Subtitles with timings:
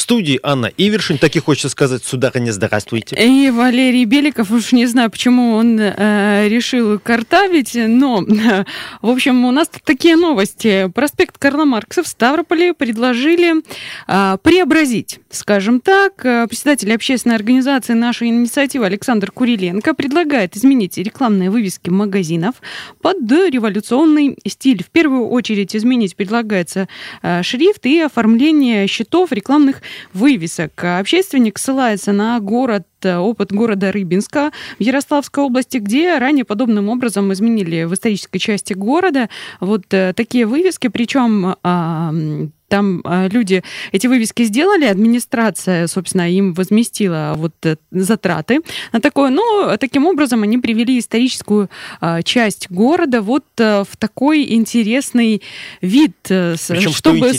[0.00, 3.16] Студии Анна Ивершин, так и хочется сказать, сударыня, здравствуйте.
[3.16, 8.64] И Валерий Беликов, уж не знаю, почему он э, решил картавить, но, э,
[9.02, 10.90] в общем, у нас тут такие новости.
[10.94, 13.62] Проспект Карла Маркса в Ставрополе предложили
[14.08, 16.24] э, преобразить, скажем так.
[16.24, 22.56] Э, председатель общественной организации «Наша инициатива» Александр Куриленко предлагает изменить рекламные вывески магазинов
[23.00, 24.82] под революционный стиль.
[24.82, 26.88] В первую очередь изменить предлагается
[27.22, 30.72] э, шрифт и оформление счетов рекламных вывесок.
[30.82, 37.84] Общественник ссылается на город опыт города Рыбинска в Ярославской области, где ранее подобным образом изменили
[37.84, 39.28] в исторической части города
[39.60, 42.12] вот э, такие вывески, причем а,
[42.70, 48.60] там а, люди эти вывески сделали, администрация, собственно, им возместила вот э, затраты
[48.92, 49.30] на такое.
[49.30, 51.68] Но таким образом они привели историческую
[52.00, 55.42] а, часть города вот э, в такой интересный
[55.82, 57.32] вид, э, Причем, чтобы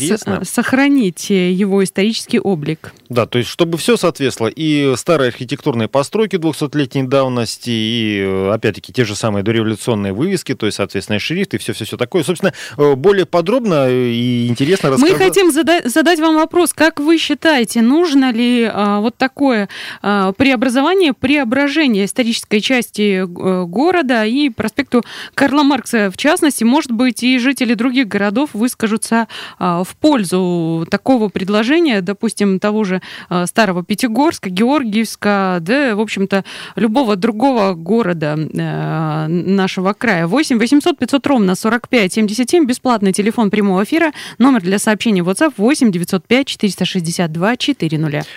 [0.43, 2.93] сохранить его исторический облик.
[3.07, 9.03] Да, то есть чтобы все соответствовало, и старые архитектурные постройки 200-летней давности, и, опять-таки, те
[9.03, 12.23] же самые дореволюционные вывески, то есть, соответственно, шрифт, и все-все-все такое.
[12.23, 12.53] Собственно,
[12.95, 16.73] более подробно и интересно рассказать хотим зада- задать вам вопрос.
[16.73, 19.67] Как вы считаете, нужно ли а, вот такое
[20.01, 26.63] а, преобразование, преображение исторической части города и проспекту Карла Маркса в частности?
[26.63, 29.27] Может быть, и жители других городов выскажутся
[29.59, 36.43] а, в пользу такого предложения, допустим, того же а, Старого Пятигорска, Георгиевска, да, в общем-то,
[36.75, 40.27] любого другого города а, нашего края.
[40.27, 45.91] 8 800 500 ровно 45 77, бесплатный телефон прямого эфира, номер для сообщений WhatsApp 8
[45.91, 47.91] 905 462 400.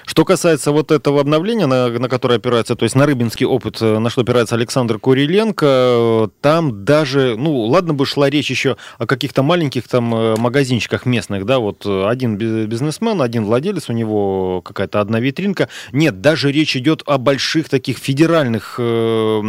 [0.04, 3.98] Что касается вот этого обновления, на, на которое опирается, то есть на рыбинский опыт, э,
[3.98, 9.06] на что опирается Александр Куриленко, э, там даже, ну, ладно бы шла речь еще о
[9.06, 15.00] каких-то маленьких там э, магазинчиках местных, да, вот один бизнесмен, один владелец, у него какая-то
[15.00, 15.68] одна витринка.
[15.92, 19.42] Нет, даже речь идет о больших таких федеральных ну,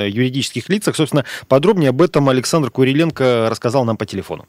[0.00, 0.96] юридических лицах.
[0.96, 4.46] Собственно, подробнее об этом Александр Куриленко рассказал нам по телефону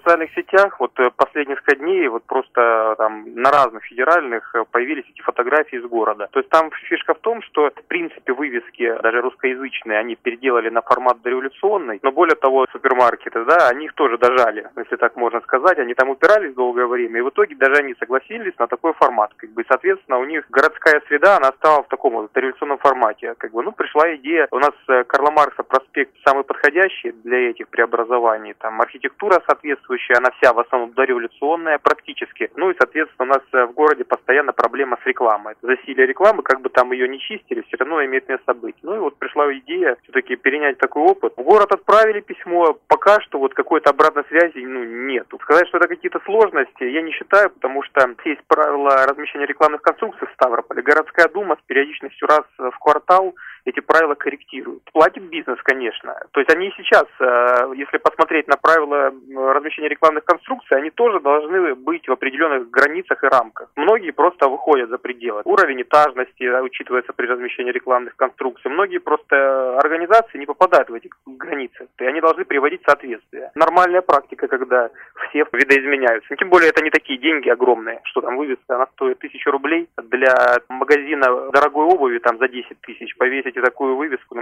[0.00, 5.04] социальных сетях вот э, последние несколько дней вот просто там на разных федеральных э, появились
[5.10, 6.28] эти фотографии из города.
[6.32, 10.82] То есть там фишка в том, что в принципе вывески, даже русскоязычные, они переделали на
[10.82, 15.78] формат дореволюционный, но более того, супермаркеты, да, они их тоже дожали, если так можно сказать.
[15.78, 19.32] Они там упирались долгое время, и в итоге даже они согласились на такой формат.
[19.36, 23.34] Как бы, соответственно, у них городская среда, она стала в таком вот дореволюционном формате.
[23.38, 27.68] Как бы, ну, пришла идея, у нас э, Карла Маркса проспект самый подходящий для этих
[27.68, 28.54] преобразований.
[28.54, 32.50] Там архитектура соответствует соответствующая, она вся в основном дореволюционная практически.
[32.56, 35.54] Ну и, соответственно, у нас э, в городе постоянно проблема с рекламой.
[35.62, 38.76] Засилие рекламы, как бы там ее не чистили, все равно имеет место быть.
[38.82, 41.34] Ну и вот пришла идея все-таки перенять такой опыт.
[41.36, 45.26] В город отправили письмо, пока что вот какой-то обратной связи ну, нет.
[45.42, 50.28] Сказать, что это какие-то сложности, я не считаю, потому что есть правила размещения рекламных конструкций
[50.28, 50.82] в Ставрополе.
[50.82, 53.34] Городская дума с периодичностью раз в квартал
[53.64, 54.82] эти правила корректируют.
[54.92, 56.14] Платит бизнес, конечно.
[56.32, 59.12] То есть они сейчас, э, если посмотреть на правила
[59.54, 63.70] размещения рекламных конструкций, они тоже должны быть в определенных границах и рамках.
[63.76, 65.42] Многие просто выходят за пределы.
[65.44, 68.70] Уровень этажности учитывается при размещении рекламных конструкций.
[68.70, 71.88] Многие просто организации не попадают в эти границы.
[71.98, 73.50] И они должны приводить соответствие.
[73.54, 74.90] Нормальная практика, когда
[75.28, 76.36] все видоизменяются.
[76.36, 79.88] Тем более это не такие деньги огромные, что там вывеска, она стоит тысячу рублей.
[79.96, 84.34] Для магазина дорогой обуви там за 10 тысяч повесить повесите такую вывеску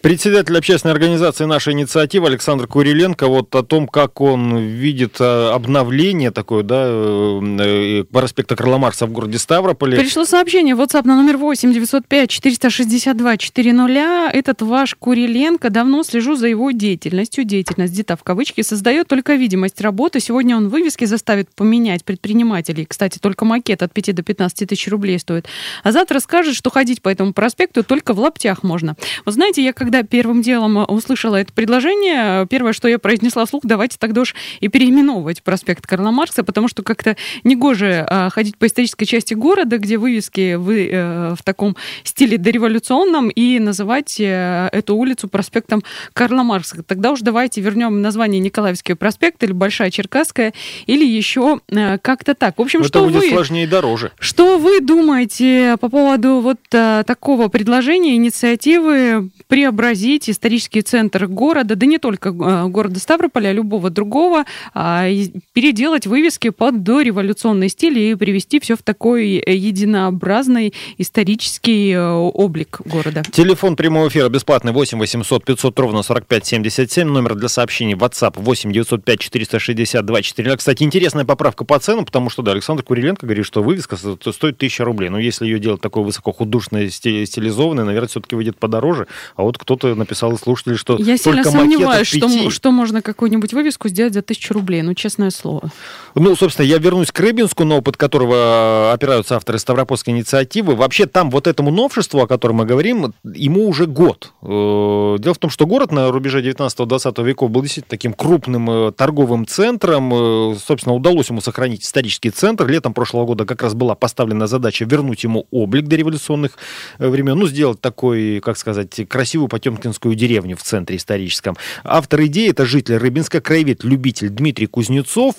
[0.00, 6.30] Председатель общественной организации «Наша инициатива» Александр Куриленко вот о том, как он видит э, обновление
[6.30, 9.98] такое, да, э, э, проспекта Карла Маркса в городе Ставрополе.
[9.98, 14.30] Пришло сообщение в WhatsApp на номер 8 905 462 400.
[14.32, 17.44] Этот ваш Куриленко, давно слежу за его деятельностью.
[17.44, 20.20] Деятельность где-то в кавычки создает только видимость работы.
[20.20, 22.86] Сегодня он вывески заставит поменять предпринимателей.
[22.86, 25.46] Кстати, только макет от 5 до 15 тысяч рублей стоит.
[25.82, 28.96] А завтра скажет, что ходить по этому проспекту только в лаптях можно.
[29.24, 33.96] Вы знаете, я когда первым делом услышала это предложение, первое, что я произнесла вслух, давайте
[33.98, 39.04] тогда уж и переименовывать проспект Карла Маркса, потому что как-то негоже а, ходить по исторической
[39.04, 45.28] части города, где вывески вы, э, в таком стиле дореволюционном, и называть э, эту улицу
[45.28, 45.82] проспектом
[46.12, 46.82] Карла Маркса.
[46.82, 50.54] Тогда уж давайте вернем название Николаевский проспект или Большая Черкасская,
[50.86, 52.58] или еще э, как-то так.
[52.58, 53.30] В общем, Это что будет вы...
[53.30, 54.12] сложнее и дороже.
[54.18, 61.84] Что вы думаете по поводу вот а, такого предложения, инициативы преобразить исторический центр города, да
[61.84, 65.08] не только а, города Ставрополя, а любого другого, а,
[65.52, 73.24] переделать вывески под дореволюционный стиль и привести все в такой единообразный исторический э, облик города?
[73.32, 77.08] Телефон прямого эфира бесплатный 8 800 500 ровно 45 77.
[77.08, 80.56] Номер для сообщений WhatsApp 8 905 462 4.
[80.56, 84.84] Кстати, интересная поправка по цену, потому что, да, Александр Куриленко говорит, что вывеска стоит 1000
[84.84, 85.08] рублей.
[85.08, 89.08] Но если ее делать такой высокохудушной, стилизованной, наверное, все-таки выйдет подороже.
[89.34, 93.88] А вот кто-то написал из слушателей, что Я сильно сомневаюсь, что, что можно какую-нибудь вывеску
[93.88, 94.82] сделать за тысячу рублей.
[94.82, 95.70] Ну, честное слово.
[96.14, 100.76] Ну, собственно, я вернусь к Рыбинску, на опыт которого опираются авторы Ставропольской инициативы.
[100.76, 104.32] Вообще там вот этому новшеству, о котором мы говорим, ему уже год.
[104.42, 108.92] Э, Дело в том, что город на рубеже 19-20 веков был действительно таким крупным э,
[108.92, 110.12] торговым центром.
[110.12, 112.66] Э, Собственно, удалось ему сохранить исторический центр.
[112.66, 116.58] Летом прошлого года как раз была поставлена задача вернуть ему облик дореволюционных
[116.98, 117.38] э, времен.
[117.38, 119.08] Ну, сделать такой, как сказать,
[119.38, 121.56] красивую потемкинскую деревню в центре историческом.
[121.84, 125.34] Автор идеи, это житель Рыбинска, краевед, любитель Дмитрий Кузнецов,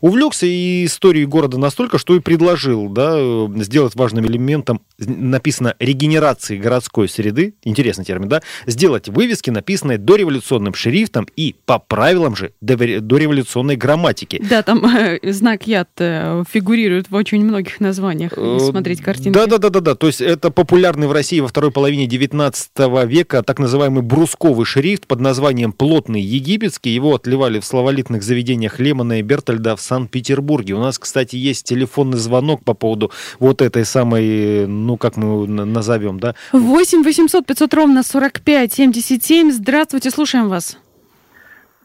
[0.00, 6.58] увлекся и историей города настолько, что и предложил да, э, сделать важным элементом, написано, регенерации
[6.58, 13.76] городской среды, интересный термин, да, сделать вывески, написанные дореволюционным шрифтом и по правилам же дореволюционной
[13.76, 14.42] грамматики.
[14.48, 18.32] Да, там э, знак яд э, фигурирует в очень многих названиях.
[18.32, 19.34] смотреть картинки.
[19.34, 19.94] Да, да, да, да, да.
[19.94, 22.70] То есть это популярный в России во второй половине 19
[23.06, 26.90] века так называемый брусковый шрифт под названием плотный египетский.
[26.90, 30.74] Его отливали в словолитных заведениях Лемона и Бертольда в Санкт-Петербурге.
[30.74, 35.46] У нас, кстати, есть телефонный звонок по поводу вот этой самой, ну как мы его
[35.46, 36.34] назовем, да?
[36.52, 39.50] 8 800 500 ровно 45 77.
[39.50, 40.78] Здравствуйте, слушаем вас.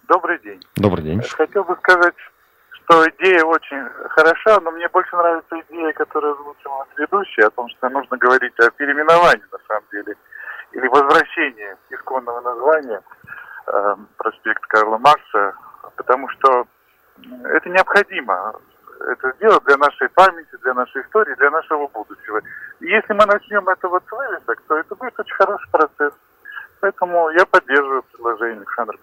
[0.07, 0.59] Добрый день.
[0.75, 1.21] Добрый день.
[1.21, 2.13] Хотел бы сказать,
[2.85, 7.69] что идея очень хороша, но мне больше нравится идея, которая озвучила наш ведущий, о том,
[7.69, 10.15] что нужно говорить о переименовании, на самом деле,
[10.73, 13.01] или возвращении исконного названия
[13.67, 15.53] э, проспект Карла Маркса,
[15.95, 16.65] потому что
[17.45, 18.55] это необходимо.
[18.99, 22.41] Это сделать для нашей памяти, для нашей истории, для нашего будущего.
[22.79, 26.13] И если мы начнем это вот с вывесок, то это будет очень хороший процесс.
[26.79, 28.97] Поэтому я поддерживаю предложение Александра.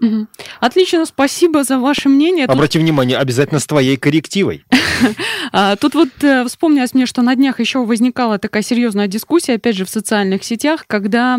[0.00, 0.28] Мгм.
[0.60, 2.46] Отлично, спасибо за ваше мнение.
[2.46, 4.64] Тут, Обрати внимание, обязательно с твоей коррективой.
[5.52, 9.76] а, тут вот э, вспомнилось мне, что на днях еще возникала такая серьезная дискуссия, опять
[9.76, 11.38] же, в социальных сетях, когда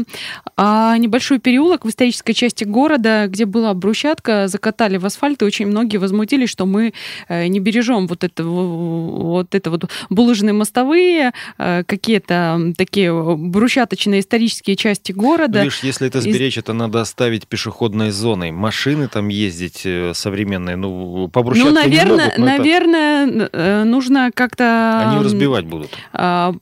[0.56, 5.68] а, небольшой переулок в исторической части города, где была брусчатка, закатали в асфальт, и очень
[5.68, 6.94] многие возмутились, что мы
[7.28, 14.76] э, не бережем вот это вот, это вот булыжные мостовые, э, какие-то такие брусчаточные исторические
[14.76, 15.60] части города.
[15.60, 18.52] Видишь, если это сберечь, это надо оставить пешеходной зоной.
[18.52, 23.84] Машины там ездить современные, ну, по брусчатке Ну, не наверное, могут, но это- наверное, э,
[23.98, 25.10] нужно как-то...
[25.10, 25.90] они разбивать будут.
[26.14, 26.54] а,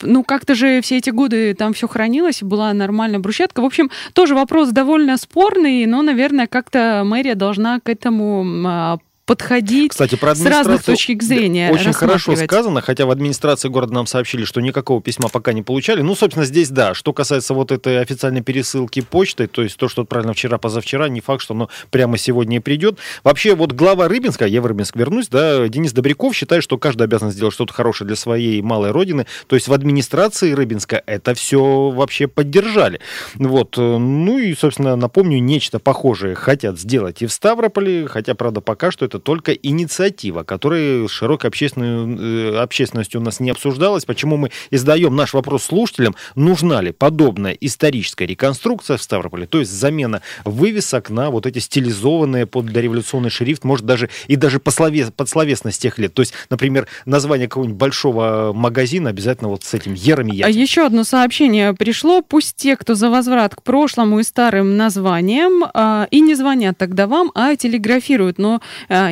[0.00, 3.60] ну, как-то же все эти годы там все хранилось, была нормальная брусчатка.
[3.60, 9.90] В общем, тоже вопрос довольно спорный, но, наверное, как-то мэрия должна к этому а, подходить
[9.90, 11.70] Кстати, про с разных точек зрения.
[11.70, 16.00] Очень хорошо сказано, хотя в администрации города нам сообщили, что никакого письма пока не получали.
[16.00, 16.94] Ну, собственно, здесь да.
[16.94, 21.20] Что касается вот этой официальной пересылки почтой, то есть то, что отправлено вчера, позавчера, не
[21.20, 22.98] факт, что оно прямо сегодня и придет.
[23.22, 27.30] Вообще, вот глава Рыбинска, я в Рыбинск вернусь, да, Денис Добряков считает, что каждый обязан
[27.30, 29.26] сделать что-то хорошее для своей малой родины.
[29.46, 33.00] То есть в администрации Рыбинска это все вообще поддержали.
[33.34, 33.76] Вот.
[33.76, 38.90] э, Ну и, собственно, напомню, нечто похожее хотят сделать и в Ставрополе, хотя, правда, пока
[38.90, 44.04] что это только инициатива, которая широкой общественной, э, общественностью у нас не обсуждалась.
[44.04, 49.58] Почему мы и задаем наш вопрос слушателям, нужна ли подобная историческая реконструкция в Ставрополе, то
[49.58, 54.70] есть замена вывесок на вот эти стилизованные под дореволюционный шрифт, может даже и даже по
[54.70, 56.14] слове, под словесность тех лет.
[56.14, 61.04] То есть, например, название какого-нибудь большого магазина обязательно вот с этим ерами А еще одно
[61.04, 62.22] сообщение пришло.
[62.22, 67.06] Пусть те, кто за возврат к прошлому и старым названиям, а, и не звонят тогда
[67.06, 68.38] вам, а телеграфируют.
[68.38, 68.60] Но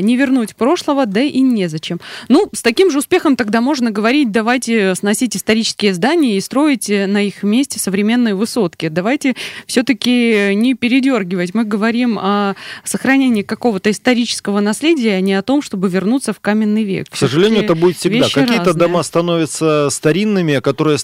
[0.01, 2.01] не вернуть прошлого, да и незачем.
[2.29, 7.23] Ну, с таким же успехом тогда можно говорить, давайте сносить исторические здания и строить на
[7.23, 8.89] их месте современные высотки.
[8.89, 9.35] Давайте
[9.67, 11.55] все-таки не передергивать.
[11.55, 16.85] Мы говорим о сохранении какого-то исторического наследия, а не о том, чтобы вернуться в каменный
[16.85, 17.09] век.
[17.11, 18.29] К сожалению, это будет всегда.
[18.29, 20.99] Какие-то дома становятся старинными, а которые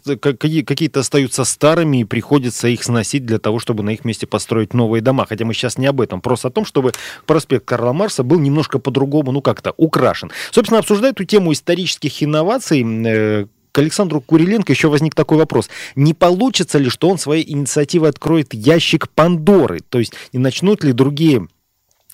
[0.63, 5.03] какие-то остаются старыми, и приходится их сносить для того, чтобы на их месте построить новые
[5.03, 5.27] дома.
[5.29, 6.93] Хотя мы сейчас не об этом, просто о том, чтобы
[7.27, 10.31] проспект Карла Марса был немножко по-другому, ну как-то украшен.
[10.51, 15.71] Собственно, обсуждая эту тему исторических инноваций, э, к Александру Куриленко еще возник такой вопрос.
[15.97, 19.81] Не получится ли, что он своей инициативой откроет ящик Пандоры?
[19.89, 21.49] То есть не начнут ли другие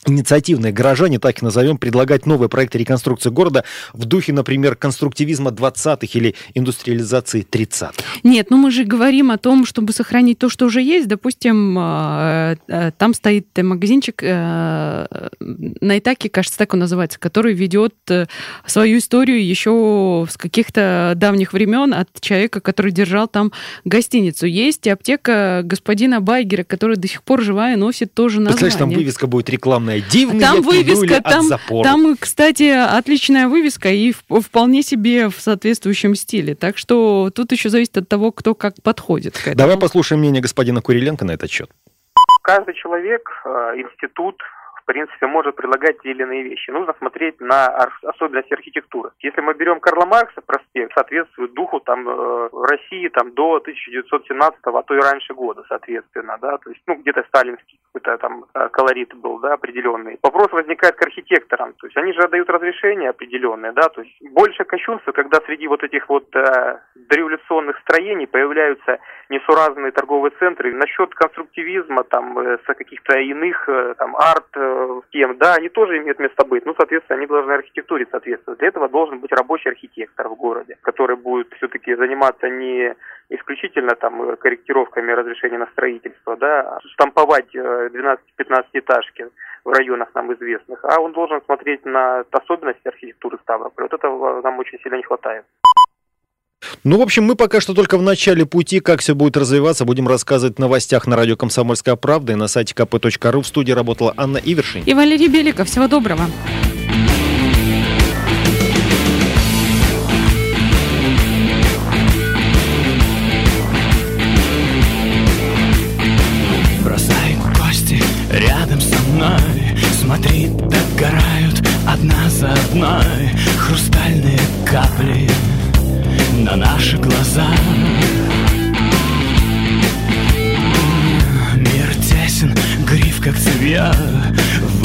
[0.08, 6.06] инициативные горожане, так и назовем, предлагать новые проекты реконструкции города в духе, например, конструктивизма 20-х
[6.18, 7.92] или индустриализации 30-х?
[8.22, 11.08] Нет, ну мы же говорим о том, чтобы сохранить то, что уже есть.
[11.08, 15.06] Допустим, а, э, там стоит магазинчик э,
[15.40, 18.26] на Итаке, кажется, так он называется, который ведет э,
[18.66, 23.52] свою историю еще с каких-то давних времен от человека, который держал там
[23.84, 24.46] гостиницу.
[24.46, 28.58] Есть аптека господина Байгера, который до сих пор живая носит тоже название.
[28.58, 31.46] Представляешь, там вывеска будет рекламная дивные там вывеска, там,
[31.82, 36.54] там, кстати, отличная вывеска и вполне себе в соответствующем стиле.
[36.54, 39.56] Так что тут еще зависит от того, кто как подходит к этому.
[39.56, 41.70] Давай послушаем мнение господина Куриленко на этот счет.
[42.42, 44.36] Каждый человек, э, институт,
[44.88, 46.70] принципе, может предлагать те или иные вещи.
[46.70, 47.66] Нужно смотреть на
[48.02, 49.10] особенности архитектуры.
[49.20, 54.82] Если мы берем Карла Маркса, проспект соответствует духу там э, России там до 1917 а
[54.82, 59.14] то и раньше года, соответственно, да, то есть, ну, где-то сталинский какой-то там э, колорит
[59.14, 60.18] был, да, определенный.
[60.22, 64.64] Вопрос возникает к архитекторам, то есть они же отдают разрешения определенные, да, то есть больше
[64.64, 70.72] кощунства, когда среди вот этих вот э, дореволюционных строений появляются несуразные торговые центры.
[70.72, 76.18] Насчет конструктивизма, там, э, каких-то иных, э, там, арт, э, тем, да, они тоже имеют
[76.18, 76.64] место быть.
[76.66, 78.60] Ну, соответственно, они должны архитектуре соответствовать.
[78.60, 82.94] Для этого должен быть рабочий архитектор в городе, который будет все-таки заниматься не
[83.30, 88.18] исключительно там корректировками разрешения на строительство, да, а штамповать 12-15
[88.72, 89.26] этажки
[89.64, 93.88] в районах нам известных, а он должен смотреть на особенности архитектуры Ставрополя.
[93.90, 95.44] Вот этого нам очень сильно не хватает.
[96.84, 98.80] Ну, в общем, мы пока что только в начале пути.
[98.80, 102.74] Как все будет развиваться, будем рассказывать в новостях на радио «Комсомольская правда» и на сайте
[102.74, 103.42] kp.ru.
[103.42, 104.82] В студии работала Анна Ивершин.
[104.84, 105.68] И Валерий Беликов.
[105.68, 106.26] Всего доброго.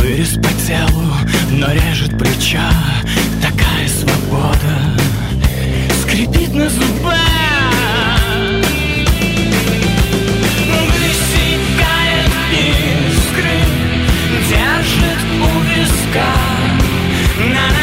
[0.03, 1.15] Вырез по телу,
[1.51, 2.69] но режет плеча.
[3.41, 4.99] Такая свобода
[6.01, 7.15] скрипит на зубах.
[10.99, 13.55] Высекает искры,
[14.49, 16.33] держит у виска.
[17.37, 17.82] На-на-на